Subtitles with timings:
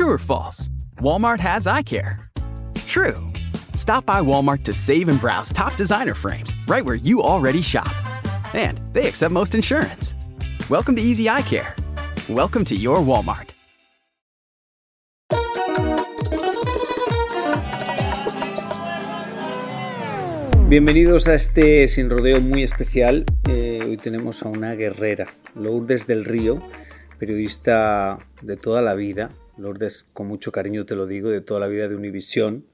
[0.00, 0.70] True or false?
[1.02, 2.30] Walmart has eye care.
[2.86, 3.18] True.
[3.74, 7.92] Stop by Walmart to save and browse top designer frames right where you already shop.
[8.54, 10.14] And they accept most insurance.
[10.70, 11.76] Welcome to Easy Eye Care.
[12.30, 13.50] Welcome to your Walmart.
[20.70, 23.26] Bienvenidos a este sin rodeo muy especial.
[23.50, 26.62] Eh, hoy tenemos a una guerrera, Lourdes del Río,
[27.18, 29.30] periodista de toda la vida.
[29.60, 32.64] Lourdes, con mucho cariño te lo digo, de toda la vida de Univisión.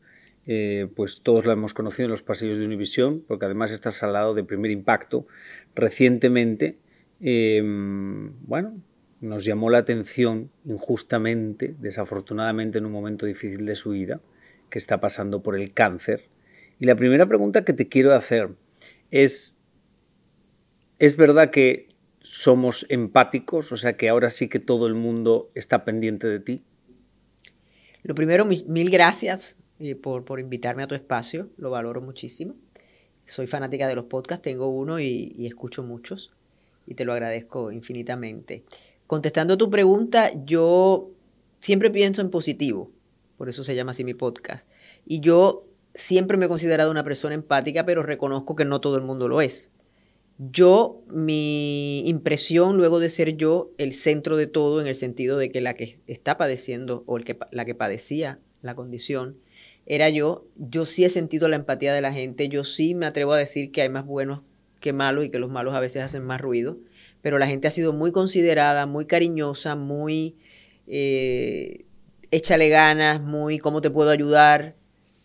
[0.46, 4.12] Eh, pues todos la hemos conocido en los pasillos de Univisión, porque además estás al
[4.12, 5.26] lado de Primer Impacto.
[5.74, 6.78] Recientemente,
[7.20, 8.80] em, bueno,
[9.20, 14.20] nos llamó la atención injustamente, desafortunadamente en un momento difícil de su vida,
[14.70, 16.28] que está pasando por el cáncer
[16.78, 18.50] y la primera pregunta que te quiero hacer
[19.10, 19.64] es,
[20.98, 21.88] ¿es verdad que
[22.20, 23.72] somos empáticos?
[23.72, 26.62] O sea, que ahora sí que todo el mundo está pendiente de ti.
[28.06, 32.54] Lo primero, mil gracias eh, por, por, invitarme a tu espacio, lo valoro muchísimo.
[33.24, 36.32] Soy fanática de los podcasts, tengo uno y, y escucho muchos
[36.86, 38.62] y te lo agradezco infinitamente.
[39.08, 41.10] Contestando a tu pregunta, yo
[41.58, 42.92] siempre pienso en positivo,
[43.36, 44.68] por eso se llama así mi podcast.
[45.04, 49.02] Y yo siempre me he considerado una persona empática, pero reconozco que no todo el
[49.02, 49.72] mundo lo es.
[50.38, 55.50] Yo, mi impresión luego de ser yo el centro de todo, en el sentido de
[55.50, 59.38] que la que está padeciendo o el que, la que padecía la condición,
[59.86, 63.32] era yo, yo sí he sentido la empatía de la gente, yo sí me atrevo
[63.32, 64.40] a decir que hay más buenos
[64.80, 66.76] que malos y que los malos a veces hacen más ruido,
[67.22, 70.36] pero la gente ha sido muy considerada, muy cariñosa, muy
[70.86, 71.86] eh,
[72.30, 74.76] échale ganas, muy cómo te puedo ayudar.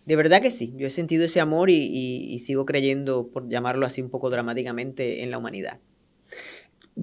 [0.05, 4.01] De verdad que sí, yo he sentido ese amor y, sigo creyendo, por llamarlo así
[4.01, 5.79] un poco dramáticamente, en la humanidad.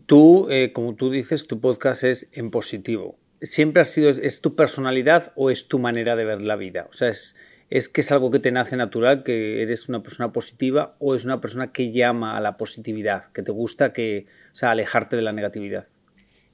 [0.07, 3.19] Tú, eh, como tú dices, tu podcast es en positivo.
[3.41, 6.89] ¿Siempre ha sido, es tu personalidad o es tu manera de ver la vida?
[6.91, 7.37] O sea, es,
[7.71, 11.25] es que es algo que te nace natural, que eres una persona positiva o es
[11.25, 15.23] una persona que llama a la positividad, que te gusta que, o sea, alejarte de
[15.23, 15.87] la negatividad.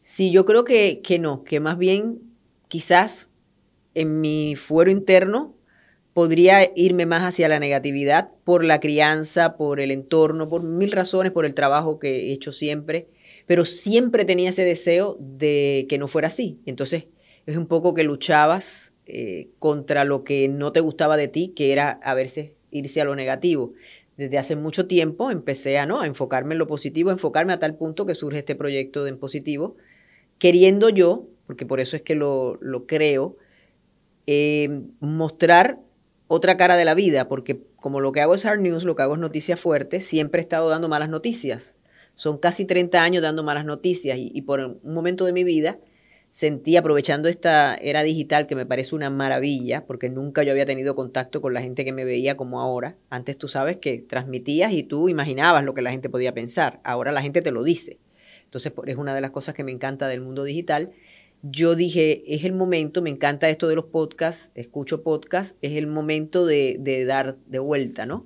[0.03, 2.21] Sí, yo creo que, que no, que más bien
[2.69, 3.31] quizás
[3.95, 5.55] en mi fuero interno
[6.15, 11.33] podría irme más hacia la negatividad por la crianza, por el entorno, por mil razones,
[11.33, 13.09] por el trabajo que he hecho siempre,
[13.47, 16.61] pero siempre tenía ese deseo de que no fuera así.
[16.65, 17.09] Entonces
[17.47, 21.73] es un poco que luchabas eh, contra lo que no te gustaba de ti, que
[21.73, 23.73] era a veces irse a lo negativo.
[24.17, 26.01] Desde hace mucho tiempo empecé a, ¿no?
[26.01, 29.11] a enfocarme en lo positivo, a enfocarme a tal punto que surge este proyecto de
[29.11, 29.77] En Positivo,
[30.39, 33.37] queriendo yo, porque por eso es que lo, creo,
[34.27, 35.81] eh, mostrar
[36.27, 39.03] otra cara de la vida, porque como lo que hago es hard news, lo que
[39.03, 41.75] hago es noticias fuertes, siempre he estado dando malas noticias.
[42.15, 45.79] Son casi 30 años dando malas noticias y, por un momento de mi vida
[46.31, 50.97] sentí, aprovechando esta era digital que me parece una maravilla, porque nunca yo había tenido
[50.97, 52.97] contacto con la gente que me veía como ahora.
[53.09, 56.81] Antes tú sabes que transmitías y tú imaginabas lo que la gente podía pensar.
[56.83, 58.01] Ahora la gente te lo dice.
[58.43, 60.91] Entonces es una de las cosas que me encanta del mundo digital
[61.51, 65.87] yo dije, es el momento, me encanta esto de los podcasts, escucho podcasts, es el
[65.87, 68.23] momento de, dar de vuelta, ¿no?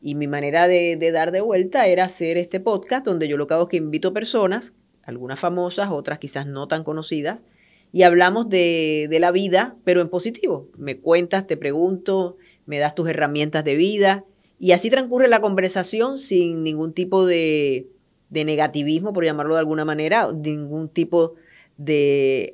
[0.00, 3.54] Y mi manera de, dar de vuelta era hacer este podcast donde yo lo que
[3.54, 4.72] hago es que invito personas,
[5.02, 7.40] algunas famosas, otras quizás no tan conocidas,
[7.92, 10.68] y hablamos de, la vida, pero en positivo.
[10.78, 12.36] Me cuentas, te pregunto,
[12.66, 14.24] me das tus herramientas de vida,
[14.60, 17.88] y así transcurre la conversación sin ningún tipo de,
[18.28, 21.49] de negativismo, por llamarlo de alguna manera, ningún tipo de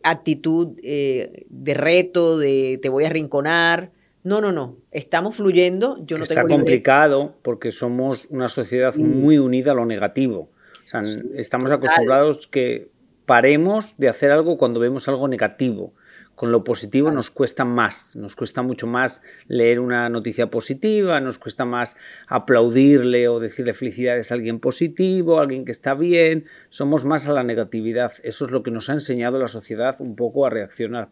[0.02, 3.90] actitud eh, de reto, de te voy a rinconar.
[4.22, 4.76] No, no, no.
[4.90, 5.98] Estamos fluyendo.
[6.04, 10.50] Yo no Está complicado porque somos una sociedad muy unida a lo negativo.
[10.84, 11.02] O sea,
[11.34, 12.88] estamos acostumbrados que
[13.24, 15.92] paremos de hacer algo cuando vemos algo negativo.
[16.36, 21.38] Con lo positivo nos cuesta más, nos cuesta mucho más leer una noticia positiva, nos
[21.38, 21.96] cuesta más
[22.28, 27.32] aplaudirle o decirle felicidades a alguien positivo, a alguien que está bien, somos más a
[27.32, 28.12] la negatividad.
[28.22, 31.08] Eso es lo que nos ha enseñado la sociedad un poco a reaccionar.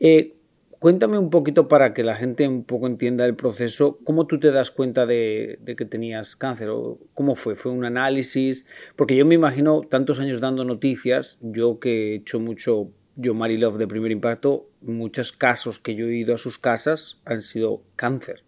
[0.00, 0.34] Eh,
[0.78, 4.50] cuéntame un poquito para que la gente un poco entienda el proceso, cómo tú te
[4.50, 8.66] das cuenta de, de, que tenías cáncer o cómo fue, fue un análisis,
[8.96, 13.78] porque yo me imagino tantos años dando noticias, yo que he hecho mucho yo, Marilove
[13.78, 18.42] de Primer Impacto, muchos casos que yo he ido a sus casas han sido cáncer.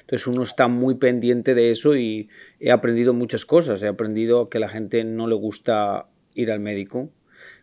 [0.00, 2.28] Entonces uno está muy pendiente de eso y
[2.60, 3.82] he aprendido muchas cosas.
[3.82, 7.10] He aprendido que la gente no le gusta ir al médico,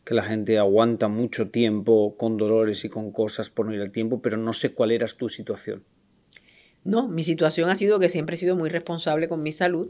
[0.03, 3.91] que la gente aguanta mucho tiempo con dolores y con cosas por no ir al
[3.91, 5.83] tiempo, pero no sé cuál era tu situación.
[6.83, 9.89] No, mi situación ha sido que siempre he sido muy responsable con mi salud.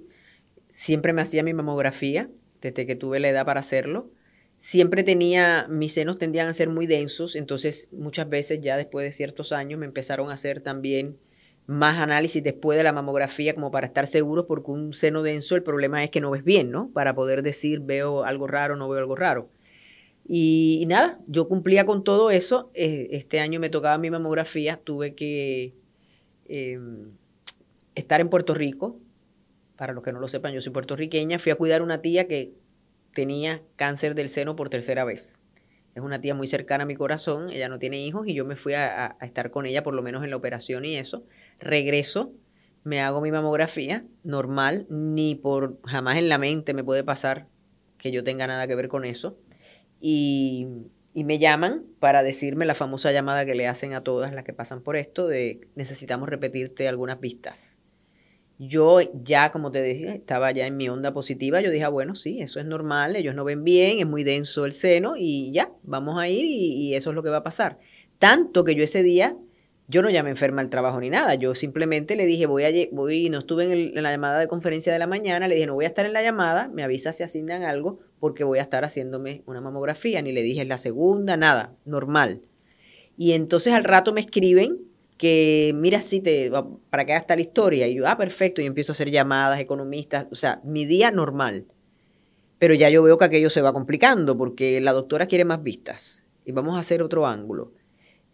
[0.74, 2.30] Siempre me hacía mi mamografía
[2.62, 4.10] desde que tuve la edad para hacerlo.
[4.66, 9.12] Siempre tenía, mis senos tendían a ser muy densos, entonces muchas veces ya después de
[9.12, 11.18] ciertos años me empezaron a hacer también
[11.68, 15.62] más análisis después de la mamografía como para estar seguros porque un seno denso el
[15.62, 16.90] problema es que no ves bien, ¿no?
[16.94, 19.46] Para poder decir veo algo raro, no veo algo raro.
[20.28, 22.72] Y, nada, yo cumplía con todo eso.
[22.74, 25.76] Eh, este año me tocaba mi mamografía, tuve que
[26.48, 27.12] em,
[27.94, 29.00] estar en Puerto Rico.
[29.76, 31.38] Para los que no lo sepan, yo soy puertorriqueña.
[31.38, 32.65] Fui a cuidar a una tía que
[33.16, 35.40] tenía cáncer del seno por tercera vez.
[35.96, 38.58] Es una tía muy cercana a mi corazón, ella no tiene hijos y yo me
[38.58, 41.24] fui a, estar con ella por lo menos en la operación y eso.
[41.58, 42.34] Regreso,
[42.84, 47.48] me hago mi mamografía normal, ni por jamás en la mente me puede pasar
[47.98, 49.40] que yo tenga nada que ver con eso
[50.00, 50.68] y,
[51.14, 54.82] me llaman para decirme la famosa llamada que le hacen a todas las que pasan
[54.82, 57.78] por esto de necesitamos repetirte algunas vistas.
[58.58, 61.60] Yo ya, como te dije, estaba ya en mi onda positiva.
[61.62, 64.66] Yo dije, ah, bueno, sí, eso es normal, ellos no ven bien, es muy denso
[64.66, 67.80] el seno y ya, vamos a ir y, eso es lo que va a pasar.
[68.18, 69.36] Tanto que yo ese día
[69.88, 73.30] yo no llamé enferma al trabajo ni nada, yo simplemente le dije, voy a, voy,
[73.30, 75.90] no estuve en, la llamada de conferencia de la mañana, le dije, no voy a
[75.90, 79.62] estar en la llamada, me avisa si asignan algo, porque voy a estar haciéndome una
[79.62, 82.42] mamografía, ni le dije es la segunda, nada, normal.
[83.16, 84.80] Y entonces al rato me escriben
[85.18, 86.52] que, mira, sí, te,
[86.90, 90.28] para que haga la historia, y yo, ah, perfecto, y empiezo a hacer llamadas, economistas,
[90.32, 91.66] o sea, mi día normal.
[92.60, 96.26] Pero ya yo veo que aquello se va complicando, porque la doctora quiere más vistas,
[96.46, 97.74] y vamos a hacer otro ángulo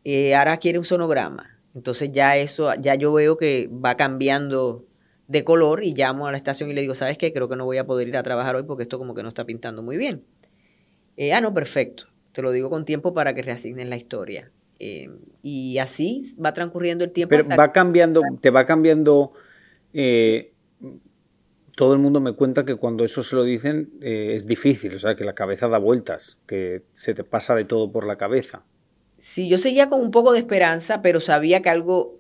[0.04, 1.60] eh, ahora quiere un sonograma.
[1.75, 4.86] Entonces ya eso, ya yo veo que va cambiando
[5.28, 7.31] de color y llamo a la estación y le digo, ¿sabes qué?
[7.31, 9.30] Creo que no voy a poder ir a trabajar hoy porque esto como que no
[9.30, 10.25] está pintando muy bien.
[11.18, 12.06] Eh, ah, no, perfecto.
[12.33, 14.51] Te lo digo con tiempo para que reasignen la historia.
[14.83, 15.12] Eh,
[15.44, 17.30] y así va transcurriendo el tiempo.
[17.30, 19.31] Pero va cambiando, te va cambiando.
[21.75, 25.16] todo el mundo me cuenta que cuando eso se lo dicen es difícil, o sea,
[25.16, 28.63] que la cabeza da vueltas, que se te pasa de todo por la cabeza.
[29.19, 32.18] Sí, yo seguía con un poco de esperanza, pero sabía que algo,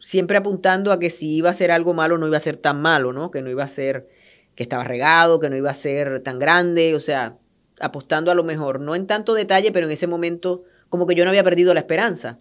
[0.00, 2.80] siempre apuntando a que si iba a ser algo malo, no iba a ser tan
[2.80, 3.30] malo, ¿no?
[3.30, 4.08] Que no iba a ser,
[4.54, 7.36] que estaba regado, que no iba a ser tan grande, o sea,
[7.80, 11.24] apostando a lo mejor, no en tanto detalle, pero en ese momento como que yo
[11.24, 12.38] no había perdido la esperanza.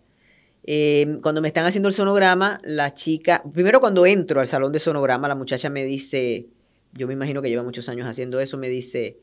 [0.66, 4.80] Eh, cuando me están haciendo el sonograma, la chica, primero cuando entro al salón de
[4.80, 6.50] sonograma, la muchacha me dice,
[6.92, 9.20] yo me imagino que lleva muchos años haciendo eso, me dice,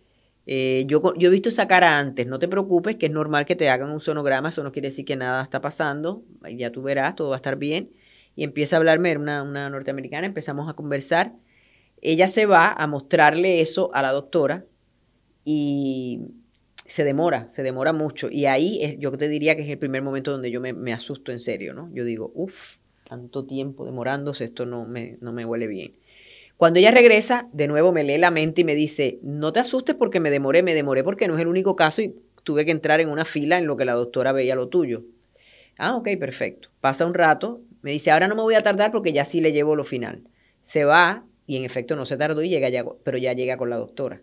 [0.47, 3.55] eh, yo, yo he visto esa cara antes, no te preocupes, que es normal que
[3.55, 7.15] te hagan un sonograma, eso no quiere decir que nada está pasando, ya tú verás,
[7.15, 7.91] todo va a estar bien.
[8.35, 11.35] Y empieza a hablarme, una, una norteamericana, empezamos a conversar.
[12.01, 14.65] Ella se va a mostrarle eso a la doctora
[15.45, 16.21] y
[16.89, 18.29] se demora, se demora mucho.
[18.31, 21.31] Y ahí es, yo te diría que es el primer momento donde yo me, asusto
[21.31, 21.91] en serio, ¿no?
[21.93, 22.77] Yo digo, uff,
[23.07, 25.93] tanto tiempo demorándose, esto no me, no me huele bien.
[26.57, 29.95] Cuando ella regresa, de nuevo me lee la mente y me dice, no te asustes
[29.95, 33.01] porque me demoré, me demoré porque no es el único caso y tuve que entrar
[33.01, 35.05] en una fila en lo que la doctora veía lo tuyo.
[35.77, 36.71] Ah, ok, perfecto.
[36.81, 39.53] Pasa un rato, me dice, ahora no me voy a tardar porque ya sí le
[39.53, 40.23] llevo lo final.
[40.63, 43.69] Se va y en efecto no se tardó y llega ya, pero ya llega con
[43.69, 44.23] la doctora.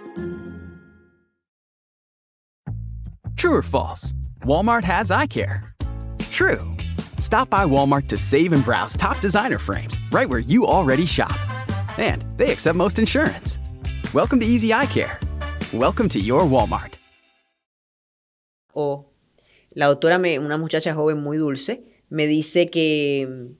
[3.41, 4.13] True or false?
[4.45, 5.73] Walmart has eye care.
[6.29, 6.61] True.
[7.17, 11.35] Stop by Walmart to save and browse top designer frames right where you already shop.
[11.97, 13.57] And they accept most insurance.
[14.13, 15.19] Welcome to Easy Eye Care.
[15.73, 16.99] Welcome to your Walmart.
[18.75, 19.07] Oh,
[19.73, 21.81] la doctora, me, una muchacha joven muy dulce,
[22.11, 23.55] me dice que,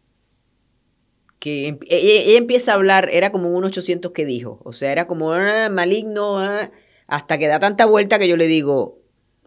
[1.39, 4.73] que em, e, e, ella, empieza a hablar, era como un 800 que dijo, o
[4.73, 6.69] sea, era como ah, maligno, ah,
[7.07, 9.00] hasta que da tanta vuelta que yo le digo,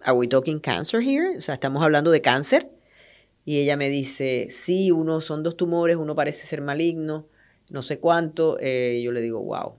[0.05, 1.37] ¿Are we talking cancer here?
[1.37, 2.71] O sea, estamos hablando de cáncer.
[3.45, 7.27] Y ella me dice, sí, uno son dos tumores, uno parece ser maligno,
[7.71, 8.59] no sé cuánto.
[8.61, 9.75] Eh, yo le digo, wow.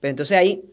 [0.00, 0.70] Pero entonces ahí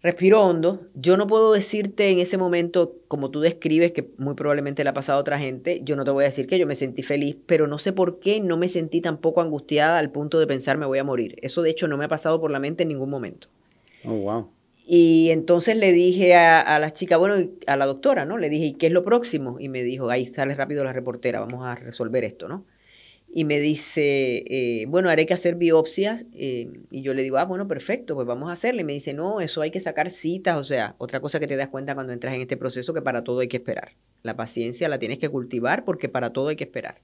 [0.00, 0.86] Respiro hondo.
[0.94, 4.94] Yo no puedo decirte en ese momento, como tú describes, que muy probablemente le ha
[4.94, 7.36] pasado a otra gente, yo no te voy a decir que yo me sentí feliz,
[7.46, 10.86] pero no sé por qué no me sentí tampoco angustiada al punto de pensar me
[10.86, 11.36] voy a morir.
[11.42, 13.48] Eso de hecho no me ha pasado por la mente en ningún momento.
[14.04, 14.50] Oh, wow.
[14.90, 18.38] Y entonces le dije a, a la chica, bueno, a la doctora, ¿no?
[18.38, 19.58] Le dije, ¿y qué es lo próximo?
[19.60, 22.64] Y me dijo, ahí sale rápido la reportera, vamos a resolver esto, ¿no?
[23.30, 26.24] y me dice, eh, bueno, haré que hacer biopsias.
[26.32, 28.82] Eh, y yo le digo, ah, bueno, perfecto, pues vamos a hacerle.
[28.82, 30.56] Y me dice, no, eso hay que sacar citas.
[30.56, 33.24] O sea, otra cosa que te das cuenta cuando entras en este proceso, que para
[33.24, 33.92] todo hay que esperar.
[34.22, 37.00] La paciencia la tienes que cultivar porque para todo hay que esperar.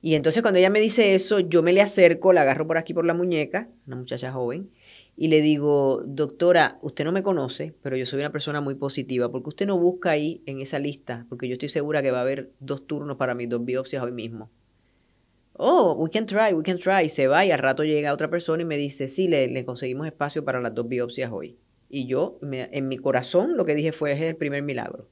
[0.00, 2.94] Y entonces cuando ella me dice eso, yo me le acerco, la agarro por aquí
[2.94, 4.70] por la muñeca, una muchacha joven,
[5.18, 9.30] y le digo, doctora, usted no me conoce, pero yo soy una persona muy positiva,
[9.30, 12.22] porque usted no busca ahí en esa lista, porque yo estoy segura que va a
[12.22, 14.48] haber dos turnos para mis dos biopsias hoy mismo
[15.58, 17.08] oh, we can try, we can try.
[17.08, 20.44] se va y al rato llega otra persona y me dice, sí, le, conseguimos espacio
[20.44, 21.58] para las dos biopsias hoy.
[21.90, 25.08] Y yo, en mi corazón, lo que dije fue, es el primer milagro.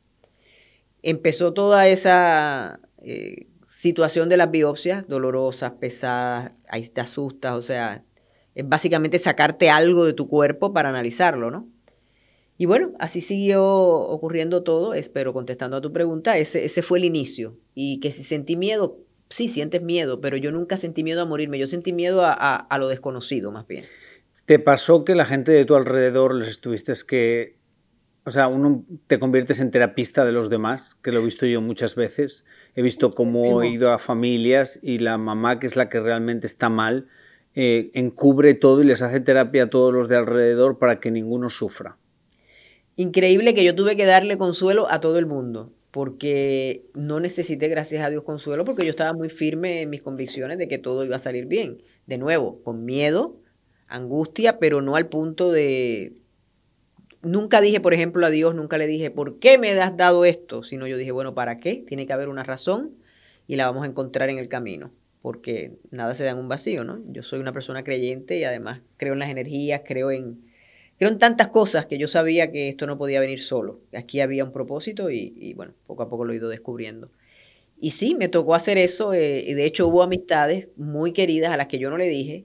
[1.02, 8.04] Empezó toda esa eh, situación de las biopsias, dolorosas, pesadas, ahí te asustas, o sea,
[8.56, 11.66] es básicamente sacarte algo de tu cuerpo para analizarlo, ¿no?
[12.58, 17.04] Y bueno, así siguió ocurriendo todo, espero contestando a tu pregunta, ese, ese fue el
[17.04, 17.58] inicio.
[17.75, 18.98] Y que si sentí miedo,
[19.28, 22.88] sí sientes miedo, pero yo nunca sentí miedo a morirme, yo sentí miedo a, lo
[22.88, 23.84] desconocido más bien.
[24.46, 27.56] ¿Te pasó que la gente de tu alrededor les estuviste que...
[28.25, 31.60] O sea, uno te conviertes en terapista de los demás, que lo he visto yo
[31.60, 32.44] muchas veces.
[32.75, 36.48] He visto cómo he ido a familias y la mamá, que es la que realmente
[36.48, 37.06] está mal,
[37.56, 41.50] eh, encubre todo y les hace terapia a todos los de alrededor para que ninguno
[41.50, 41.96] sufra.
[42.94, 48.04] Increíble que yo tuve que darle consuelo a todo el mundo porque no necesité, gracias
[48.04, 51.16] a Dios, consuelo, porque yo estaba muy firme en mis convicciones de que todo iba
[51.16, 51.82] a salir bien.
[52.04, 53.38] De nuevo, con miedo,
[53.88, 56.20] angustia, pero no al punto de...
[57.22, 60.62] Nunca dije, por ejemplo, a Dios, nunca le dije, ¿por qué me has dado esto?
[60.62, 61.82] Sino yo dije, bueno, ¿para qué?
[61.86, 62.90] Tiene que haber una razón
[63.46, 64.90] y la vamos a encontrar en el camino,
[65.26, 67.00] porque nada se da en un vacío, ¿no?
[67.09, 70.38] Yo soy una persona creyente y además creo en las energías, creo en,
[70.99, 73.80] Creo en tantas cosas que yo sabía que esto no podía venir solo.
[73.92, 77.11] Aquí había un propósito y, bueno, poco a poco lo he ido descubriendo.
[77.80, 79.12] Y sí, me tocó hacer eso.
[79.14, 82.45] Eh, y de hecho hubo amistades muy queridas a las que yo no le dije.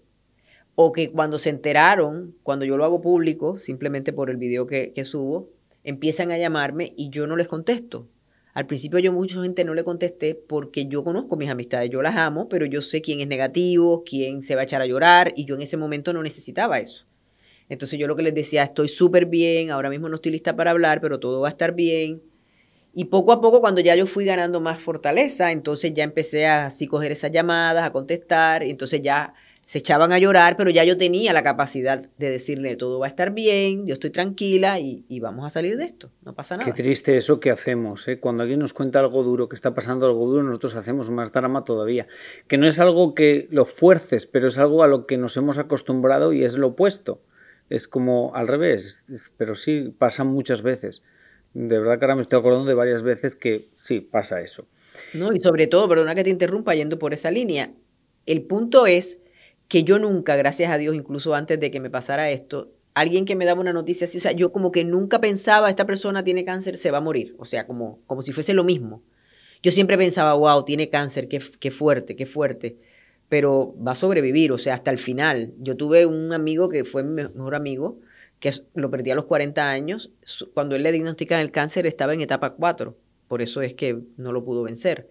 [0.74, 4.92] O que cuando se enteraron, cuando yo lo hago público, simplemente por el video que,
[4.92, 5.50] que subo,
[5.84, 8.08] empiezan a llamarme y yo no les contesto.
[8.54, 12.18] Al principio yo mucha gente no le contesté porque yo conozco mis amistades, yo las
[12.18, 15.46] amo, pero yo sé quién es negativo, quién se va a echar a llorar y
[15.46, 17.06] yo en ese momento no necesitaba eso.
[17.70, 20.72] Entonces yo lo que les decía, estoy súper bien, ahora mismo no estoy lista para
[20.72, 22.22] hablar, pero todo va a estar bien.
[22.94, 26.66] Y poco a poco, cuando ya yo fui ganando más fortaleza, entonces ya empecé a
[26.66, 29.34] así coger esas llamadas, a contestar, entonces ya
[29.72, 33.10] se echaban a llorar, pero ya yo tenía la capacidad de decirle, todo va a
[33.10, 36.70] estar bien, yo estoy tranquila y, vamos a salir de esto, no pasa nada.
[36.70, 38.20] Qué triste eso que hacemos, ¿eh?
[38.20, 41.64] cuando alguien nos cuenta algo duro, que está pasando algo duro, nosotros hacemos más drama
[41.64, 42.06] todavía,
[42.50, 45.58] que no es algo que lo fuerces, pero es algo a lo que nos hemos
[45.58, 47.22] acostumbrado y es lo opuesto
[47.70, 51.02] es como al revés, pero sí pasa muchas veces.
[51.54, 54.68] De verdad que ahora me estoy acordando de varias veces que sí, pasa eso.
[55.14, 57.72] No, y sobre todo, perdona que te interrumpa yendo por esa línea,
[58.26, 59.22] el punto es
[59.72, 63.38] que yo nunca, gracias a Dios, incluso antes de que me pasara esto, alguien que
[63.38, 66.44] me daba una noticia así, o sea, yo como que nunca pensaba, esta persona tiene
[66.44, 69.02] cáncer, se va a morir, o sea, como, como si fuese lo mismo.
[69.64, 72.78] Yo siempre pensaba, wow, tiene cáncer, qué, qué fuerte, qué fuerte
[73.32, 75.54] pero va a sobrevivir, o sea, hasta el final.
[75.58, 77.98] Yo tuve un amigo que fue mi mejor amigo,
[78.42, 80.12] que lo perdí a los 40 años.
[80.54, 82.94] Cuando él le diagnostican el cáncer estaba en etapa 4,
[83.30, 85.08] por eso es que no lo pudo vencer.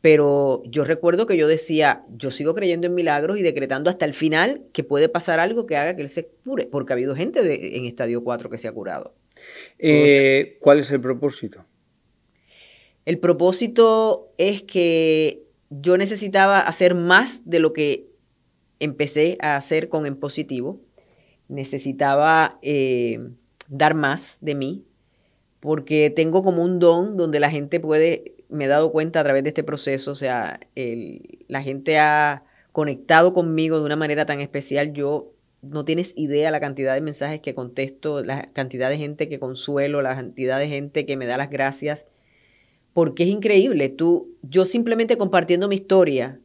[0.00, 4.14] Pero yo recuerdo que yo decía, yo sigo creyendo en milagros y decretando hasta el
[4.14, 7.76] final que puede pasar algo que haga que él se cure, porque ha habido gente
[7.76, 9.14] en estadio 4 que se ha curado.
[9.78, 11.64] Eh, ¿Cuál es el propósito?
[13.04, 18.08] El propósito es que yo necesitaba hacer más de lo que
[18.80, 20.80] empecé a hacer con En Positivo.
[21.48, 23.20] Necesitaba eh,
[23.68, 24.84] dar más de mí,
[25.60, 29.42] porque tengo como un don donde la gente puede, me he dado cuenta a través
[29.42, 30.60] de este proceso, o sea,
[31.48, 34.92] la gente ha conectado conmigo de una manera tan especial.
[34.92, 39.38] Yo no tienes idea la cantidad de mensajes que contesto, la cantidad de gente que
[39.38, 42.06] consuelo, la cantidad de gente que me da las gracias
[42.96, 43.90] porque es increíble.
[43.90, 46.40] Tú, yo simplemente compartiendo mi historia,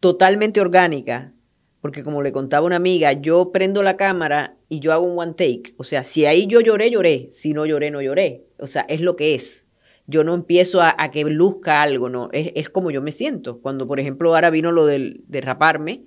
[0.00, 1.32] totalmente orgánica,
[1.80, 5.34] porque como le contaba una amiga, yo prendo la cámara y yo hago un one
[5.34, 5.74] take.
[5.76, 7.28] O sea, si ahí yo lloré, lloré.
[7.30, 8.42] Si no lloré, no lloré.
[8.58, 9.61] O sea, es lo que es.
[10.06, 12.28] Yo no empiezo a, que luzca algo, no.
[12.32, 13.60] Es, como yo me siento.
[13.60, 16.02] Cuando, por ejemplo, ahora vino lo del, de raparme,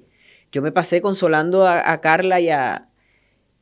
[0.51, 2.89] yo me pasé consolando a, Carla y a,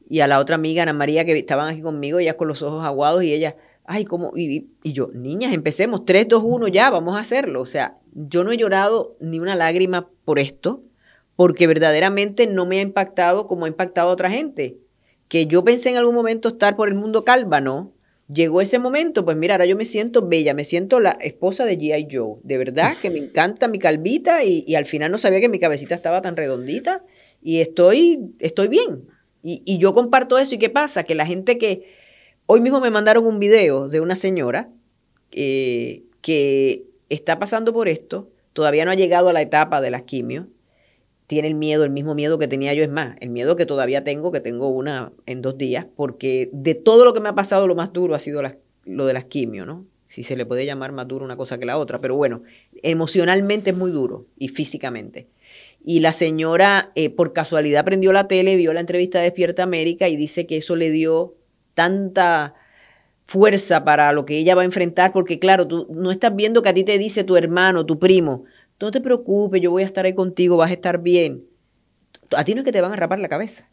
[0.10, 2.84] y a la otra amiga, Ana María, que estaban aquí conmigo, ellas con los ojos
[2.84, 4.34] aguados y ella, ay, ¿cómo?
[4.36, 7.62] Y, y yo, niñas, empecemos, 3, 2, 1, ya, vamos a hacerlo.
[7.62, 10.84] O sea, yo no he llorado ni una lágrima por esto,
[11.36, 14.80] porque verdaderamente no me ha impactado como ha impactado a otra gente.
[15.28, 17.93] Que yo pensé en algún momento estar por el mundo calva, ¿no?
[18.32, 21.78] Llegó ese momento, pues mira, ahora yo me siento bella, me siento la esposa de
[21.78, 22.08] G.I.
[22.10, 22.40] Joe.
[22.44, 25.94] De verdad que me encanta mi calvita y, al final no sabía que mi cabecita
[25.94, 27.04] estaba tan redondita
[27.42, 29.08] y estoy, estoy bien.
[29.44, 30.56] Y, y yo comparto eso.
[30.56, 31.04] ¿Y qué pasa?
[31.04, 32.02] Que la gente que...
[32.46, 34.70] Hoy mismo me mandaron un video de una señora
[35.32, 40.04] eh, que está pasando por esto, todavía no ha llegado a la etapa de las
[40.04, 40.46] quimios,
[41.28, 44.04] tiene el miedo, el mismo miedo que tenía yo, es más, el miedo que todavía
[44.04, 47.68] tengo, que tengo una en dos días, porque de todo lo que me ha pasado,
[47.68, 48.42] lo más duro ha sido
[48.86, 49.86] lo de las quimios, ¿no?
[50.08, 52.44] Si se le puede llamar más duro una cosa que la otra, pero bueno,
[52.84, 55.28] emocionalmente es muy duro y físicamente.
[55.84, 60.08] Y la señora, eh, por casualidad, prendió la tele, vio la entrevista de Despierta América
[60.10, 61.36] y dice que eso le dio
[61.74, 62.54] tanta
[63.26, 66.70] fuerza para lo que ella va a enfrentar, porque claro, tú no estás viendo que
[66.70, 68.44] a ti te dice tu hermano, tu primo,
[68.84, 71.46] no te preocupes, yo voy a estar ahí contigo, vas a estar bien.
[72.36, 73.70] A ti no es que te van a rapar la cabeza,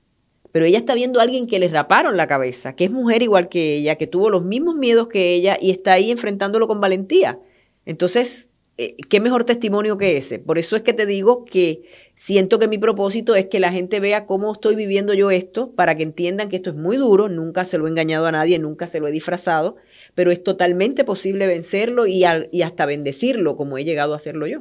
[0.53, 3.49] pero ella está viendo a alguien que le raparon la cabeza, que es mujer igual
[3.49, 7.41] que ella, que tuvo los mismos miedos que ella y está ahí enfrentándolo con valentía.
[7.87, 8.51] Entonces,
[8.83, 10.39] eh, ¿qué mejor testimonio que ese?
[10.39, 11.83] Por eso es que te digo que
[12.15, 15.97] siento que mi propósito es que la gente vea cómo estoy viviendo yo esto, para
[15.97, 18.87] que entiendan que esto es muy duro, nunca se lo he engañado a nadie, nunca
[18.87, 19.77] se lo he disfrazado,
[20.15, 24.61] pero es totalmente posible vencerlo y, hasta bendecirlo como he llegado a hacerlo yo.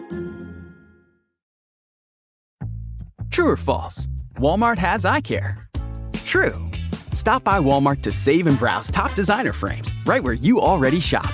[3.31, 4.07] True or false?
[4.39, 5.57] Walmart has eye care.
[6.25, 6.53] True.
[7.13, 11.31] Stop by Walmart to save and browse top designer frames right where you already shop.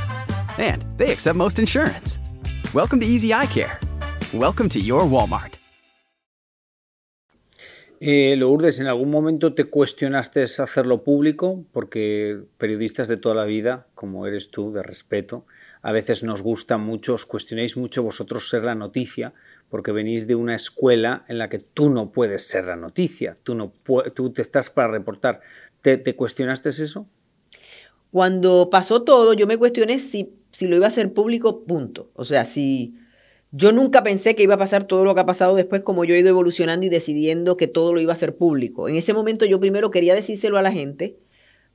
[0.59, 2.19] And they accept most insurance.
[2.71, 3.79] Welcome to Easy Eye Care.
[4.31, 5.55] Welcome to your Walmart.
[7.99, 11.65] Eh, Lourdes, ¿en algún momento te cuestionaste hacerlo público?
[11.71, 15.47] Porque periodistas de toda la vida, como eres tú, de respeto,
[15.87, 19.33] a veces nos gusta mucho, os cuestionáis mucho vosotros ser la noticia,
[19.69, 23.55] porque venís de una escuela en la que tú no puedes ser la noticia, tú,
[23.55, 23.71] no
[24.13, 25.39] tú te estás para reportar.
[25.81, 27.07] ¿Te, ¿Te, cuestionaste eso?
[28.11, 32.11] Cuando pasó todo, yo me cuestioné si, si lo iba a hacer público, punto.
[32.15, 32.97] O sea, si
[33.51, 36.15] yo nunca pensé que iba a pasar todo lo que ha pasado después, como yo
[36.15, 38.89] he ido evolucionando y decidiendo que todo lo iba a hacer público.
[38.89, 41.15] En ese momento yo primero quería decírselo a la gente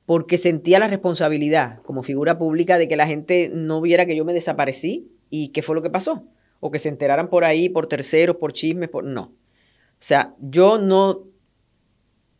[0.06, 4.24] porque sentía la responsabilidad como figura pública de que la gente no viera que yo
[4.24, 6.24] me desaparecí y qué fue lo que pasó.
[6.60, 9.04] O que se enteraran por ahí, por terceros, por chismes, por...
[9.04, 9.22] No.
[9.22, 11.24] O sea, yo no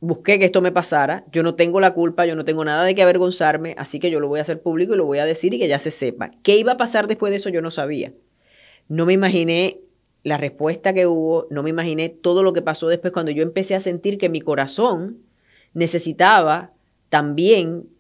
[0.01, 2.95] busqué que esto me pasara, yo no tengo la culpa, yo no tengo nada de
[2.95, 5.55] que avergonzarme, así que yo lo voy a hacer público y lo voy a decir
[5.55, 6.33] y que ya se sepa.
[6.43, 7.51] ¿Qué iba a pasar después de eso?
[7.51, 8.13] Yo no sabía.
[8.89, 9.79] No me imaginé
[10.25, 13.77] la respuesta que hubo, no me imaginé todo lo que pasó después cuando yo empecé
[13.77, 15.19] a sentir que mi corazón
[15.73, 16.73] necesitaba
[17.13, 17.91] también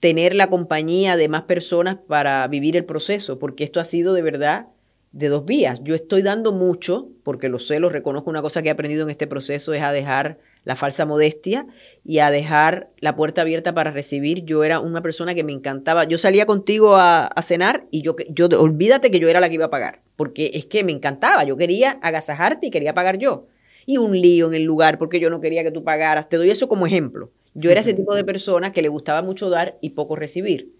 [0.00, 4.22] tener la compañía de más personas para vivir el proceso, porque esto ha sido de
[4.22, 4.66] verdad
[5.12, 5.80] de dos vías.
[5.84, 9.10] Yo estoy dando mucho, porque lo sé, lo reconozco, una cosa que he aprendido en
[9.10, 11.68] este proceso es a dejar la falsa modestia
[12.04, 14.44] y a dejar la puerta abierta para recibir.
[14.44, 16.02] Yo era una persona que me encantaba.
[16.02, 18.16] Yo salía contigo a, a, cenar y yo,
[18.58, 21.44] olvídate que yo era la que iba a pagar, porque es que me encantaba.
[21.44, 23.46] Yo quería agasajarte y quería pagar yo.
[23.86, 26.28] Y un lío en el lugar porque yo no quería que tú pagaras.
[26.28, 27.30] Te doy eso como ejemplo.
[27.58, 30.74] Yo era ese tipo de persona que le gustaba mucho dar y poco recibir.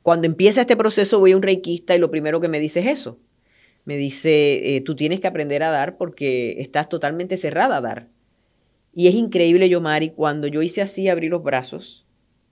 [0.00, 2.86] Cuando empieza este proceso voy a un reikista y lo primero que me dice es
[2.86, 3.18] eso.
[3.84, 8.08] Me dice, eh, tú tienes que aprender a dar porque estás totalmente cerrada a dar.
[8.94, 12.06] Y es increíble, yo, Mari, cuando yo hice así, abrí los brazos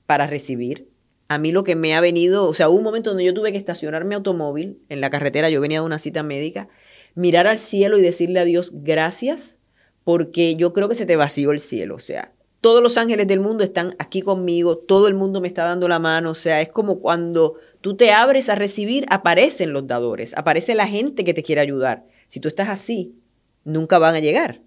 [0.04, 0.90] para recibir,
[1.28, 3.50] a mí lo que me ha venido, o sea, hubo un momento donde yo tuve
[3.50, 6.68] que estacionar mi automóvil en la carretera, yo venía de una cita médica,
[7.14, 9.56] mirar al cielo y decirle a Dios gracias,
[10.04, 13.40] porque yo creo que se te vació el cielo, o sea, todos los ángeles del
[13.40, 16.68] mundo están aquí conmigo, todo el mundo me está dando la mano, o sea, es
[16.68, 21.42] como cuando tú te abres a recibir, aparecen los dadores, aparece la gente que te
[21.42, 22.06] quiere ayudar.
[22.28, 23.16] Si tú estás así,
[23.64, 24.60] nunca van a llegar.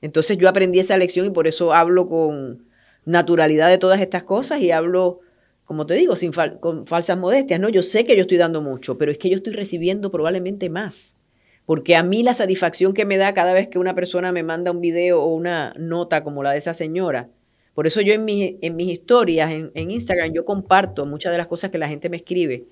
[0.00, 2.66] Entonces yo aprendí esa lección y por eso hablo con
[3.04, 5.18] naturalidad de todas estas cosas y hablo,
[5.64, 7.58] como te digo, sin con falsas modestias.
[7.58, 10.70] No, yo sé que yo estoy dando mucho, pero es que yo estoy recibiendo probablemente
[10.70, 11.16] más.
[11.66, 14.70] Porque a mí la satisfacción que me da cada vez que una persona me manda
[14.70, 17.28] un video o una nota como la de esa señora,
[17.74, 21.70] Por eso yo en, en mis historias, en, Instagram, yo comparto muchas de las cosas
[21.70, 22.66] que la gente me escribe,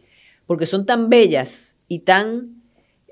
[0.47, 2.63] porque son tan bellas y tan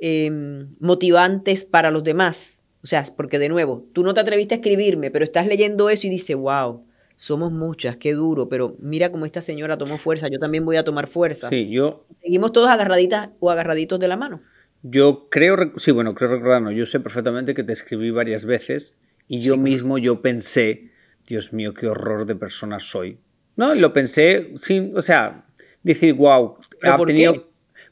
[0.01, 2.59] em, motivantes para los demás.
[2.83, 6.07] O sea, porque de nuevo, tú no te atreviste a escribirme, pero estás leyendo eso
[6.07, 6.85] y dices, wow,
[7.17, 10.85] somos muchas, qué duro, pero mira cómo esta señora tomó fuerza, yo también voy a
[10.85, 11.49] tomar fuerza.
[11.49, 12.07] Sí, yo...
[12.23, 14.43] Seguimos todos agarraditas o agarraditos de la mano.
[14.83, 19.41] Yo creo, sí, bueno, creo recordarlo, yo sé perfectamente que te escribí varias veces y
[19.41, 20.93] yo mismo yo pensé,
[21.27, 23.19] Dios mío, qué horror de persona soy.
[23.57, 25.47] No, lo pensé, sí, o sea,
[25.83, 27.43] decir, wow, ha por tenido, qué?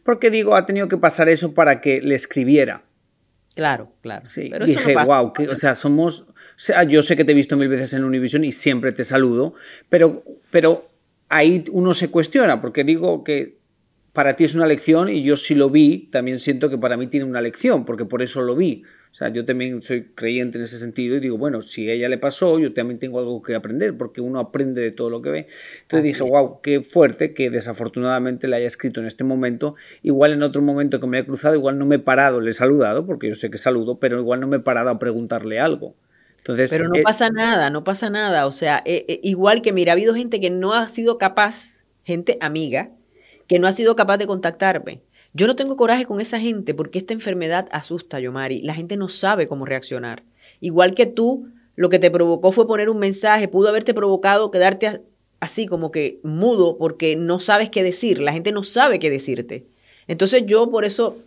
[0.03, 2.85] porque digo, ha tenido que pasar eso para que le escribiera.
[3.55, 4.27] Claro, claro.
[4.27, 5.20] Sí, Pero eso dije, no pasa.
[5.20, 7.94] wow, que, o sea, somos, o sea, yo sé que te he visto mil veces
[7.94, 9.55] en Univision y siempre te saludo,
[9.88, 10.90] pero, pero
[11.29, 13.59] ahí uno se cuestiona, porque digo que
[14.12, 17.07] para ti es una lección y yo si lo vi, también siento que para mí
[17.07, 18.85] tiene una lección, porque por eso lo vi.
[19.14, 22.09] O sea, yo también soy creyente en ese sentido y digo, bueno, si a ella
[22.09, 25.31] le pasó, yo también tengo algo que aprender, porque uno aprende de todo lo que
[25.31, 25.46] ve.
[25.83, 29.77] Entonces dije, wow, qué fuerte que desafortunadamente le haya escrito en este momento.
[30.03, 32.55] Igual en otro momento que me haya cruzado, igual no me he parado, le he
[32.55, 35.94] saludado, porque yo sé que saludo, pero igual no me he parado a preguntarle algo.
[36.38, 38.46] Entonces, Pero no eh, pasa nada, no pasa nada.
[38.46, 41.79] O sea, eh, eh, igual que, mira, ha habido gente que no ha sido capaz,
[42.03, 42.90] gente amiga,
[43.46, 45.03] que no ha sido capaz de contactarme.
[45.35, 48.62] Yo no tengo coraje con esa gente porque esta enfermedad asusta, Yomari.
[48.62, 50.23] La gente no sabe cómo reaccionar.
[50.61, 55.03] Igual que tú, lo que te provocó fue poner un mensaje, pudo haberte provocado quedarte
[55.40, 58.20] así como que mudo porque no sabes qué decir.
[58.20, 59.66] La gente no sabe qué decirte.
[60.07, 61.18] Entonces yo por eso...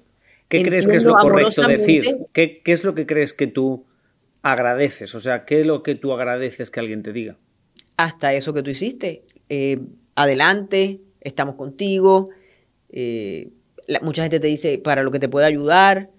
[0.47, 2.03] ¿Qué crees que es lo correcto decir?
[2.05, 3.83] amorosamente- ¿Qué, ¿Qué es lo que crees que tú
[4.41, 5.13] agradeces?
[5.15, 7.37] O sea, ¿qué es lo que tú agradeces que alguien te diga?
[7.97, 9.23] hasta eso que tú hiciste.
[9.49, 9.79] Eh,
[10.15, 12.29] adelante, estamos contigo.
[12.89, 13.49] eh,
[14.01, 16.09] mucha gente te dice para lo que te pueda ayudar.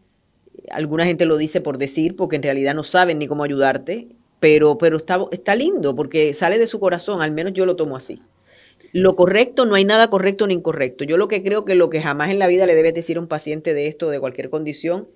[0.70, 4.08] Alguna gente lo dice por decir, porque en realidad no saben ni cómo ayudarte.
[4.40, 7.96] Pero, pero está, está lindo porque sale de su corazón, al menos yo lo tomo
[7.96, 8.22] así.
[8.92, 11.04] Lo correcto, no hay nada correcto ni incorrecto.
[11.04, 13.20] Yo lo que creo que lo que jamás en la vida le debes decir a
[13.20, 15.08] un paciente de esto, de cualquier condición,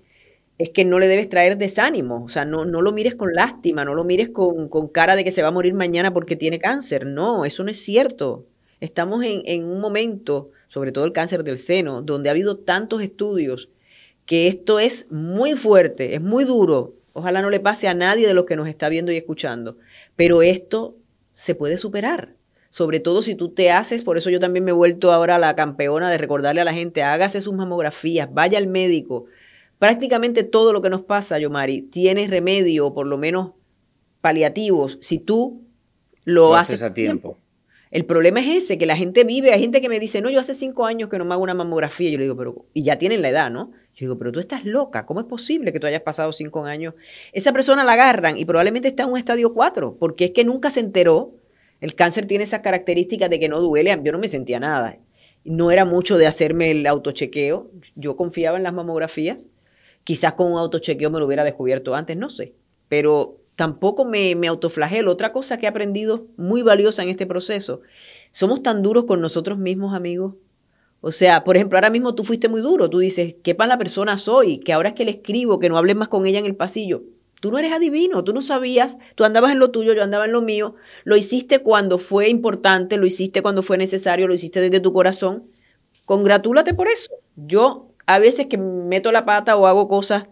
[0.57, 2.23] es que no le debes traer desánimo.
[2.23, 5.23] O sea, no, no lo mires con lástima, no lo mires con, con cara de
[5.23, 7.05] que se va a morir mañana porque tiene cáncer.
[7.05, 8.45] No, eso no es cierto.
[8.79, 13.03] Estamos en, en un momento, sobre todo el cáncer del seno, donde ha habido tantos
[13.03, 13.69] estudios
[14.25, 16.95] que esto es muy fuerte, es muy duro.
[17.13, 19.77] Ojalá no le pase a nadie de los que nos está viendo y escuchando.
[20.15, 20.95] Pero esto
[21.35, 22.33] se puede superar.
[22.71, 25.55] Sobre todo si tú te haces, por eso yo también me he vuelto ahora la
[25.55, 29.25] campeona de recordarle a la gente, hágase sus mamografías, vaya al médico.
[29.77, 33.51] Prácticamente todo lo que nos pasa, Yomari, tiene remedio, o por lo menos
[34.21, 35.61] paliativos, si tú
[36.23, 37.37] lo, Lo haces haces a tiempo.
[37.93, 40.39] El problema es ese, que la gente vive, hay gente que me dice, no, yo
[40.39, 42.09] hace cinco años que no me hago una mamografía.
[42.09, 43.69] Yo le digo, pero, y ya tienen la edad, ¿no?
[43.93, 46.95] Yo digo, pero tú estás loca, ¿cómo es posible que tú hayas pasado cinco años?
[47.33, 50.71] Esa persona la agarran y probablemente está en un estadio 4, porque es que nunca
[50.71, 51.35] se enteró.
[51.81, 54.97] El cáncer tiene esas características de que no duele, yo no me sentía nada.
[55.43, 59.37] No era mucho de hacerme el autochequeo, yo confiaba en las mamografías.
[60.03, 62.55] Quizás con un autochequeo me lo hubiera descubierto antes, no sé.
[62.89, 65.11] Pero tampoco me, me autoflagelo.
[65.11, 67.81] Otra cosa que he aprendido muy valiosa en este proceso,
[68.31, 70.35] somos tan duros con nosotros mismos, amigos.
[71.01, 72.89] O sea, por ejemplo, ahora mismo tú fuiste muy duro.
[72.89, 75.97] Tú dices, qué mala persona soy, que ahora es que le escribo, que no hables
[75.97, 77.03] más con ella en el pasillo.
[77.41, 80.31] Tú no eres adivino, tú no sabías, tú andabas en lo tuyo, yo andaba en
[80.31, 80.75] lo mío.
[81.03, 85.43] Lo hiciste cuando fue importante, lo hiciste cuando fue necesario, lo hiciste desde tu corazón.
[86.05, 87.11] Congratúlate por eso.
[87.35, 90.27] Yo a veces que meto la pata o hago cosas,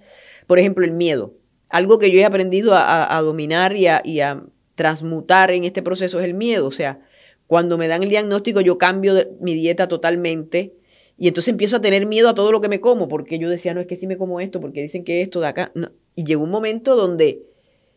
[0.48, 1.34] por ejemplo, el miedo.
[1.72, 4.44] Algo que yo he aprendido a, dominar y a,
[4.76, 6.68] transmutar en este proceso es el miedo.
[6.68, 7.00] O sea,
[7.48, 10.74] cuando me dan el diagnóstico yo cambio mi dieta totalmente
[11.18, 13.74] y entonces empiezo a tener miedo a todo lo que me como porque yo decía,
[13.74, 15.72] no, es que si me como esto, porque dicen que esto de acá.
[16.16, 17.44] Y llegó un momento donde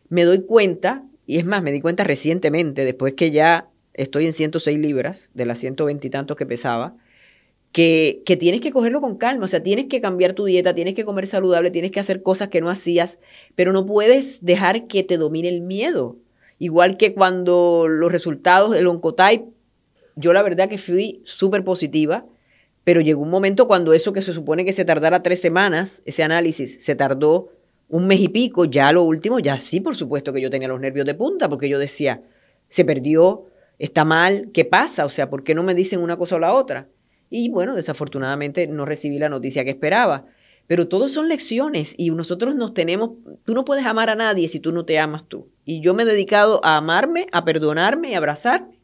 [0.09, 4.31] me doy cuenta, y es más, me di cuenta recientemente, después que ya estoy en
[4.31, 6.97] 106 libras, de las 120 y tantos que pesaba,
[7.75, 11.03] que, tienes que cogerlo con calma, o sea, tienes que cambiar tu dieta, tienes que
[11.03, 13.19] comer saludable, tienes que hacer cosas que no hacías,
[13.53, 16.15] pero no puedes dejar que te domine el miedo.
[16.57, 19.49] Igual que cuando los resultados del Oncotype,
[20.15, 22.25] yo la verdad que fui súper positiva,
[22.85, 26.23] pero llegó un momento cuando eso que se supone que se tardara tres semanas, ese
[26.23, 27.49] análisis, se tardó
[27.89, 30.79] un mes y pico, ya lo último, ya sí, por supuesto que yo tenía los
[30.79, 32.21] nervios de punta, porque yo decía,
[32.69, 33.47] se perdió,
[33.79, 35.03] está mal, ¿qué pasa?
[35.03, 36.87] O sea, ¿por qué no me dicen una cosa o la otra?
[37.29, 40.25] Y bueno, desafortunadamente no recibí la noticia que esperaba.
[40.67, 43.11] Pero todos son lecciones y nosotros nos tenemos,
[43.43, 45.45] tú no puedes amar a nadie si tú no te amas tú.
[45.63, 48.79] Y yo me he dedicado a amarme, a perdonarme y a abrazarme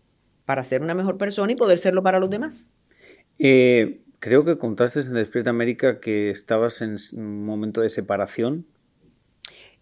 [0.45, 2.69] para ser una mejor persona y poder serlo para los demás.
[3.39, 8.67] Eh, creo que contaste en Despierta América que estabas en un momento de separación.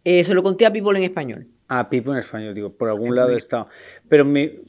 [0.05, 1.47] Eh, se lo conté a People en español.
[1.67, 3.67] Ah, Pipo en español, digo, por algún lado estado.
[4.07, 4.61] Pero me,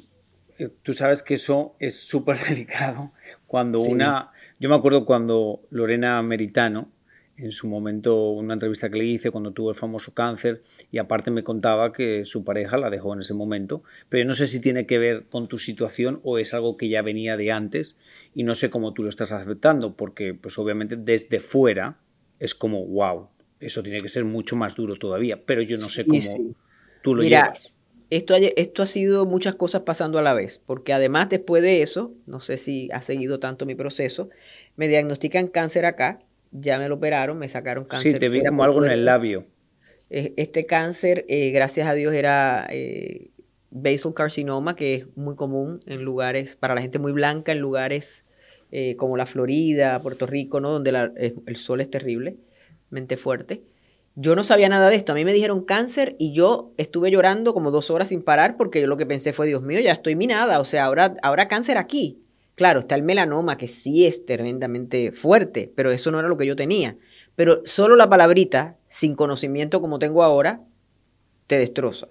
[0.58, 3.12] eh, tú sabes que eso es súper delicado
[3.50, 4.30] cuando una...
[4.60, 6.88] Yo me acuerdo cuando Lorena Meritano,
[7.36, 11.32] en su momento, una entrevista que le hice cuando tuvo el famoso cáncer, y aparte
[11.32, 14.60] me contaba que su pareja la dejó en ese momento, pero yo no sé si
[14.60, 17.96] tiene que ver con tu situación o es algo que ya venía de antes,
[18.36, 21.98] y no sé cómo tú lo estás aceptando, porque pues obviamente desde fuera
[22.38, 26.06] es como, wow, eso tiene que ser mucho más duro todavía, pero yo no sé
[26.06, 26.54] cómo
[27.02, 27.72] tú lo llevas.
[28.10, 32.12] Esto, esto ha sido muchas cosas pasando a la vez, porque además después de eso,
[32.26, 34.30] no sé si ha seguido tanto mi proceso,
[34.74, 36.18] me diagnostican cáncer acá,
[36.50, 38.14] ya me lo operaron, me sacaron cáncer.
[38.14, 39.46] Sí, te vi como algo en el labio.
[40.10, 43.30] Este cáncer, eh, gracias a Dios, era eh,
[43.70, 48.24] basal carcinoma, que es muy común en lugares, para la gente muy blanca, en lugares
[48.72, 50.72] eh, como la Florida, Puerto Rico, ¿no?
[50.72, 51.12] donde
[51.46, 53.62] el sol es terriblemente fuerte.
[54.16, 55.12] Yo no sabía nada de esto.
[55.12, 58.80] A mí me dijeron cáncer y yo estuve llorando como dos horas sin parar porque
[58.80, 60.60] yo lo que pensé fue, Dios mío, ya estoy minada.
[60.60, 62.22] O sea, ahora, ahora cáncer aquí.
[62.54, 66.46] Claro, está el melanoma que sí es tremendamente fuerte, pero eso no era lo que
[66.46, 66.98] yo tenía.
[67.34, 70.60] Pero solo la palabrita, sin conocimiento como tengo ahora,
[71.46, 72.08] te destroza.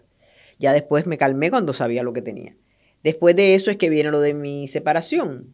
[0.57, 2.55] Ya después me calmé cuando sabía lo que tenía.
[3.03, 5.53] Después de eso es que viene lo de mi separación.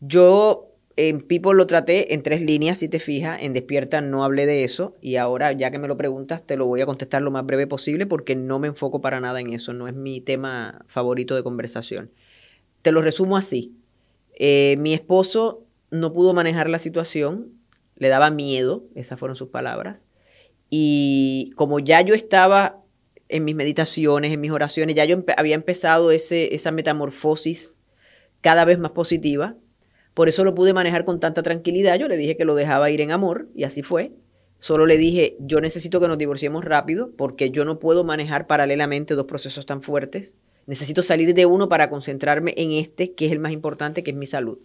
[0.00, 3.42] Yo en People lo traté en tres líneas, si te fijas.
[3.42, 4.94] En Despierta no hablé de eso.
[5.00, 7.66] Y ahora, ya que me lo preguntas, te lo voy a contestar lo más breve
[7.66, 9.72] posible porque no me enfoco para nada en eso.
[9.72, 12.12] No es mi tema favorito de conversación.
[12.82, 13.74] Te lo resumo así.
[14.34, 17.52] Eh, mi esposo no pudo manejar la situación.
[17.96, 18.84] Le daba miedo.
[18.94, 20.00] Esas fueron sus palabras.
[20.70, 22.80] Y como ya yo estaba
[23.28, 27.78] en mis meditaciones, en mis oraciones, ya yo había empezado ese, esa metamorfosis
[28.42, 29.56] cada vez más positiva
[30.14, 31.98] por eso lo pude manejar con tanta tranquilidad.
[31.98, 34.12] Yo le dije que lo dejaba ir en amor y así fue.
[34.60, 39.14] Solo le dije, yo necesito que nos divorciemos rápido porque yo no puedo manejar paralelamente
[39.14, 40.34] dos procesos tan fuertes.
[40.66, 44.16] Necesito salir de uno para concentrarme en este, que es el más importante, que es
[44.16, 44.58] mi salud.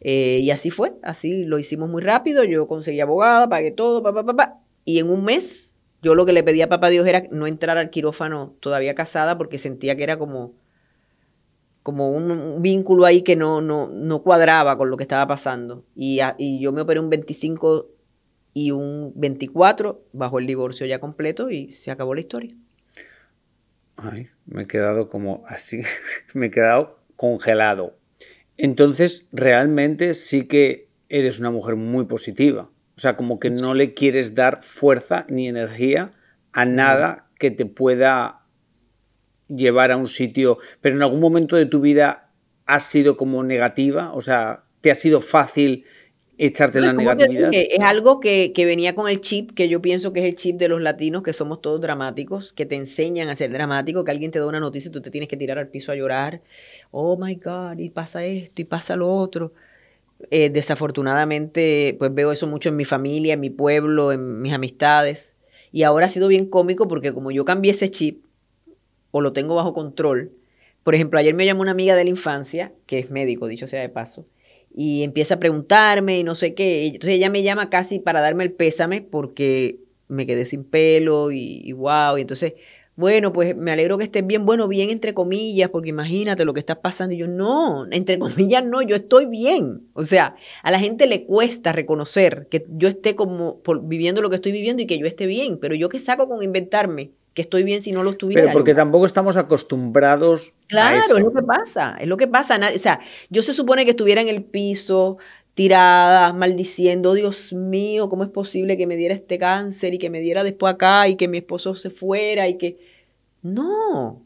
[0.00, 2.44] Eh, y así fue, así lo hicimos muy rápido.
[2.44, 6.32] Yo conseguí abogada, pagué todo, pa, pa, pa, y en un mes yo lo que
[6.32, 10.02] le pedí a papá Dios era no entrar al quirófano todavía casada porque sentía que
[10.02, 10.54] era como
[11.82, 15.84] como un, vínculo ahí que no, no, no, cuadraba con lo que estaba pasando.
[15.94, 17.88] Y, y, yo me operé un 25
[18.52, 22.54] y un 24 bajo el divorcio ya completo y se acabó la historia.
[23.96, 25.82] Ay, me he quedado como así,
[26.34, 27.96] me he quedado congelado.
[28.56, 32.70] Entonces, realmente sí que eres una mujer muy positiva.
[32.96, 36.12] O sea, como que no le quieres dar fuerza ni energía
[36.52, 38.39] a nada que te pueda
[39.54, 42.30] llevar a un sitio, pero en algún momento de tu vida
[42.66, 45.84] has sido como negativa, o sea, te ha sido fácil
[46.38, 47.50] echarte en la negatividad.
[47.52, 50.68] es algo que, venía con el chip, que yo pienso que es el chip de
[50.68, 54.38] los latinos, que somos todos dramáticos, que te enseñan a ser dramático, que alguien te
[54.38, 56.40] da una noticia y tú te tienes que tirar al piso a llorar.
[56.90, 59.52] Oh my God, y pasa esto y pasa lo otro.
[60.30, 65.36] Eh, desafortunadamente, pues veo eso mucho en mi familia, en mi pueblo, en mis amistades.
[65.72, 68.24] Y ahora ha sido bien cómico porque como yo cambié ese chip,
[69.10, 70.32] o lo tengo bajo control.
[70.82, 73.80] Por ejemplo, ayer me llamó una amiga de la infancia, que es médico, dicho sea
[73.80, 74.26] de paso,
[74.74, 76.86] y empieza a preguntarme y no sé qué.
[76.86, 81.72] Entonces ella me llama casi para darme el pésame porque me quedé sin pelo y,
[81.72, 82.18] wow.
[82.18, 82.54] Y entonces,
[82.96, 84.46] bueno, pues me alegro que estés bien.
[84.46, 87.14] Bueno, bien entre comillas, porque imagínate lo que estás pasando.
[87.14, 89.88] Y yo, no, entre comillas no, yo estoy bien.
[89.94, 94.36] O sea, a la gente le cuesta reconocer que yo esté como viviendo lo que
[94.36, 95.58] estoy viviendo y que yo esté bien.
[95.58, 98.42] Pero yo qué saco con inventarme que estoy bien si no lo estuviera.
[98.42, 100.54] Pero porque tampoco estamos acostumbrados.
[100.66, 101.16] Claro, a eso.
[101.16, 102.60] es lo que pasa, es lo que pasa.
[102.74, 105.18] O sea, yo se supone que estuviera en el piso,
[105.54, 110.20] tirada, maldiciendo, Dios mío, ¿cómo es posible que me diera este cáncer y que me
[110.20, 112.78] diera después acá y que mi esposo se fuera y que...
[113.42, 114.22] No,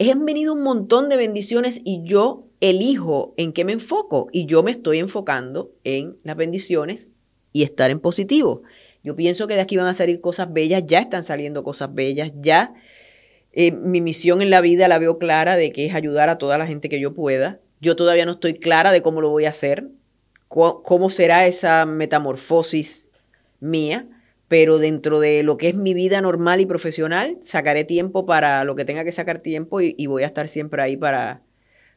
[0.00, 4.62] han venido un montón de bendiciones y yo elijo en qué me enfoco y yo
[4.62, 7.08] me estoy enfocando en las bendiciones
[7.52, 8.62] y estar en positivo.
[9.02, 12.32] Yo pienso que de aquí van a salir cosas bellas, ya están saliendo cosas bellas,
[12.40, 12.74] ya
[13.52, 16.58] eh, mi misión en la vida la veo clara de que es ayudar a toda
[16.58, 17.60] la gente que yo pueda.
[17.80, 19.88] Yo todavía no estoy clara de cómo lo voy a hacer,
[20.48, 23.08] cómo será esa metamorfosis
[23.60, 24.06] mía,
[24.48, 28.74] pero dentro de lo que es mi vida normal y profesional, sacaré tiempo para lo
[28.74, 31.42] que tenga que sacar tiempo y, voy a estar siempre ahí para,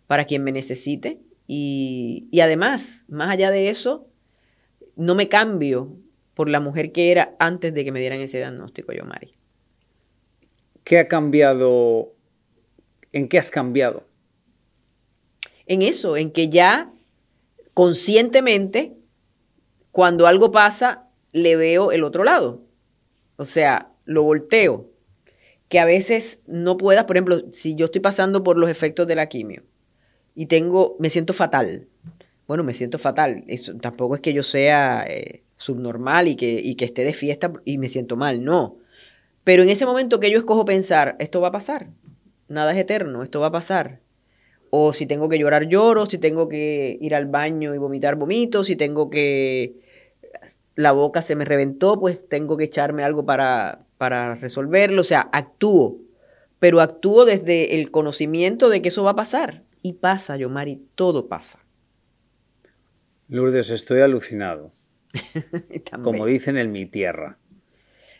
[0.06, 1.20] para quien me necesite.
[1.48, 4.08] Y, y además, más allá de eso,
[4.96, 5.96] no me cambio
[6.42, 9.32] por la mujer que era antes de que me dieran ese diagnóstico, yo, Mari.
[10.84, 12.16] ¿Qué ha cambiado?
[13.12, 14.08] ¿En qué has cambiado?
[15.68, 16.92] En eso, en que ya
[17.76, 18.94] conscientemente,
[19.92, 22.64] cuando algo pasa, le veo el otro lado.
[23.36, 24.90] O sea, lo volteo.
[25.70, 29.14] que a veces no puedas, por ejemplo, si yo estoy pasando por los efectos de
[29.14, 29.62] la quimio
[30.34, 31.88] y tengo, me siento fatal.
[32.48, 33.44] Bueno, me siento fatal.
[33.46, 37.54] Eso, tampoco es que yo sea eh, subnormal y que, y que esté de fiesta
[37.66, 38.78] y me siento mal, no.
[39.44, 41.88] Pero en ese momento que yo escojo pensar, esto va a pasar,
[42.48, 44.00] nada es eterno, esto va a pasar.
[44.72, 48.64] O si tengo que llorar, lloro, si tengo que ir al baño y vomitar, vomito,
[48.64, 49.82] si tengo que
[50.76, 55.02] la boca se me reventó, pues tengo que echarme algo para, para resolverlo.
[55.02, 55.98] O sea, actúo,
[56.60, 59.64] pero actúo desde el conocimiento de que eso va a pasar.
[59.84, 61.60] Y pasa, Yomari, todo pasa.
[63.28, 64.72] Lourdes, estoy alucinado.
[66.04, 67.38] Como dicen en mi tierra.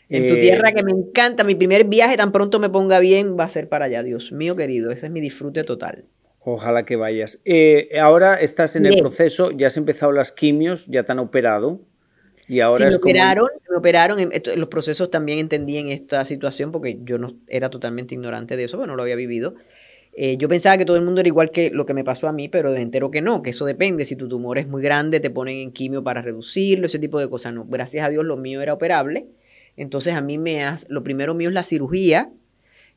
[0.08, 3.38] En tu tierra eh, que me encanta, mi primer viaje tan pronto me ponga bien
[3.38, 6.04] va a ser para allá, Dios mío querido, ese es mi disfrute total.
[6.40, 7.40] Ojalá que vayas.
[7.44, 11.80] Eh, ahora estás en el proceso, ya has empezado las quimios, ya te han operado.
[12.48, 14.18] Y ahora me operaron, me operaron,
[14.56, 18.76] los procesos también entendí en esta situación porque yo no era totalmente ignorante de eso,
[18.76, 19.54] porque no lo había vivido.
[20.14, 22.32] Eh, yo pensaba que todo el mundo era igual que lo que me pasó a
[22.32, 24.04] mí, pero me entero que no, que eso depende.
[24.04, 27.28] Si tu tumor es muy grande, te ponen en quimio para reducirlo, ese tipo de
[27.30, 27.54] cosas.
[27.54, 29.26] No, gracias a Dios lo mío era operable.
[29.76, 32.30] Entonces a mí me hace, lo primero mío es la cirugía.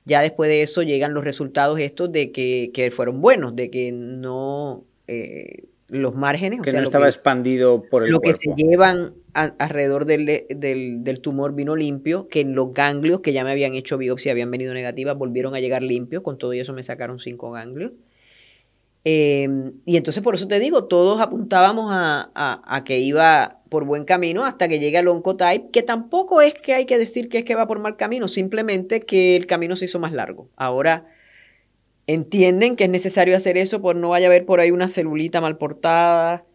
[0.04, 3.92] Ya después de eso llegan los resultados estos de que, que fueron buenos, de que
[3.92, 6.62] no eh, los márgenes.
[6.62, 11.76] Que no estaba expandido por el Lo que se llevan alrededor del, del, tumor vino
[11.76, 15.54] limpio, que en los ganglios que ya me habían hecho biopsia habían venido negativas, volvieron
[15.56, 17.92] a llegar limpios, con todo eso me sacaron cinco ganglios.
[19.04, 24.06] Em, y entonces por eso te digo, todos apuntábamos a, a, que iba por buen
[24.06, 27.46] camino hasta que llegue al Oncotype, que tampoco es que hay que decir que es
[27.46, 30.48] que va por mal camino, simplemente que el camino se hizo más largo.
[30.56, 31.06] Ahora
[32.08, 35.42] entienden que es necesario hacer eso por no vaya a haber por ahí una celulita
[35.42, 36.46] mal portada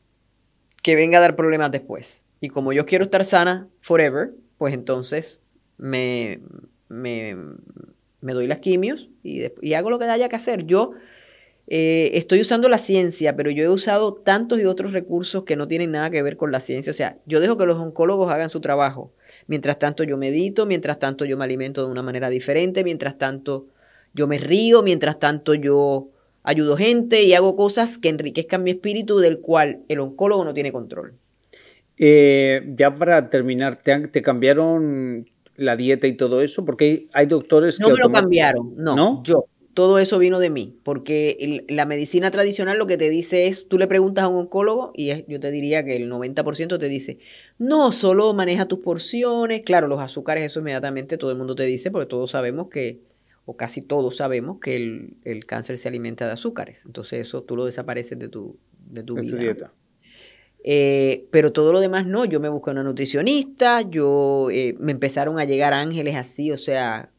[0.83, 2.25] que venga a dar problemas después.
[2.41, 5.41] Y como yo quiero estar sana forever, pues entonces
[5.77, 6.41] me,
[6.89, 7.37] me,
[8.21, 10.65] me doy las quimios y, y, hago lo que haya que hacer.
[10.65, 10.93] Yo
[11.73, 15.69] eh, estoy usando la ciencia, pero yo he usado tantos y otros recursos que no
[15.69, 16.91] tienen nada que ver con la ciencia.
[16.91, 19.13] O sea, yo dejo que los oncólogos hagan su trabajo.
[19.47, 23.69] Mientras tanto yo medito, mientras tanto yo me alimento de una manera diferente, mientras tanto
[24.15, 26.09] yo me río, mientras tanto yo
[26.43, 30.73] ayudo gente y hago cosas que enriquezcan mi espíritu del cual el oncólogo no tiene
[30.73, 31.20] control.
[32.03, 36.65] Eh, ya para terminar, ¿te, cambiaron la dieta y todo eso?
[36.65, 37.83] Porque hay, doctores que...
[37.83, 42.79] No me lo cambiaron, no, Yo, todo eso vino de mí, porque la medicina tradicional
[42.79, 45.85] lo que te dice es, tú le preguntas a un oncólogo y yo te diría
[45.85, 47.19] que el 90% te dice,
[47.59, 51.91] no, solo maneja tus porciones, claro, los azúcares, eso inmediatamente todo el mundo te dice,
[51.91, 53.03] porque todos sabemos que,
[53.45, 54.77] o casi todos sabemos que
[55.23, 59.17] el, cáncer se alimenta de azúcares, entonces eso tú lo desapareces de tu, de tu
[59.17, 59.37] vida.
[59.37, 59.73] dieta.
[60.63, 65.39] Eh, pero todo lo demás no, yo me busqué una nutricionista, yo eh, me empezaron
[65.39, 67.11] a llegar ángeles así, o sea,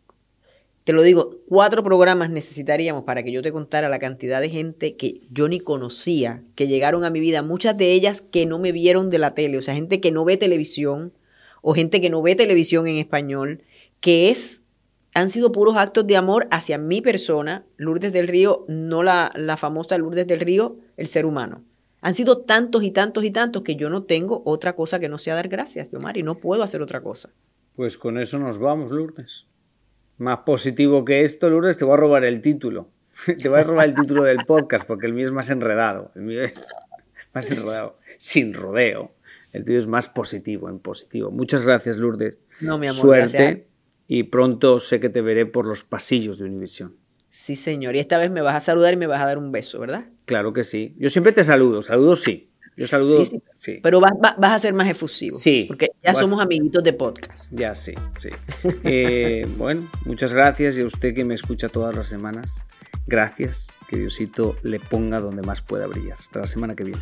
[0.84, 4.96] te lo digo, cuatro programas necesitaríamos para que yo te contara la cantidad de gente
[4.96, 8.72] que yo ni conocía, que llegaron a mi vida, muchas de ellas que no me
[8.72, 11.14] vieron de la tele, o sea, gente que no ve televisión
[11.62, 13.64] o gente que no ve televisión en español,
[14.00, 14.62] que es,
[15.14, 19.58] han sido puros actos de amor hacia mi persona, Lourdes del Río, no la, la
[19.58, 21.64] famosa Lourdes del Río, el ser humano.
[22.02, 25.18] Han sido tantos y tantos y tantos que yo no tengo otra cosa que no
[25.18, 27.30] sea dar gracias, Mari, no puedo hacer otra cosa.
[27.76, 29.48] Pues con eso nos vamos, Lourdes.
[30.18, 32.90] Más positivo que esto, Lourdes, te voy a robar el título.
[33.42, 36.12] te voy a robar el título del podcast porque el mío es más enredado.
[36.16, 36.66] El mío es
[37.34, 39.14] más enredado, sin rodeo.
[39.54, 41.30] El tuyo es más positivo, en positivo.
[41.30, 42.40] Muchas gracias, Lourdes.
[42.62, 43.68] No, mi amor, Suerte
[44.08, 46.96] y pronto sé que te veré por los pasillos de Univisión.
[47.32, 47.96] Sí, señor.
[47.96, 50.06] Y esta vez me vas a saludar y me vas a dar un beso, ¿verdad?
[50.26, 50.94] Claro que sí.
[51.00, 51.82] Yo siempre te saludo.
[51.82, 52.52] Saludo sí.
[52.76, 53.24] Yo saludo.
[53.24, 53.80] Sí, sí.
[53.82, 55.38] Pero vas, a ser más efusivo.
[55.38, 55.66] Sí.
[55.68, 57.54] Porque ya somos amiguitos de podcast.
[57.54, 58.30] Ya, sí, sí.
[58.84, 60.78] Eh, bueno, muchas gracias.
[60.78, 62.56] Y a usted que me escucha todas las semanas,
[63.08, 63.68] gracias.
[63.88, 66.18] Que Diosito le ponga donde más pueda brillar.
[66.20, 67.02] Hasta la semana que viene.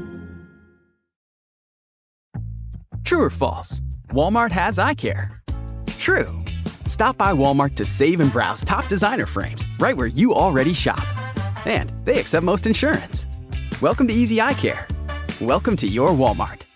[3.11, 3.81] True or false?
[4.11, 5.41] Walmart has eye care.
[5.99, 6.29] True.
[6.85, 11.03] Stop by Walmart to save and browse top designer frames right where you already shop.
[11.65, 13.25] And they accept most insurance.
[13.81, 14.87] Welcome to Easy Eye Care.
[15.41, 16.70] Welcome to your Walmart.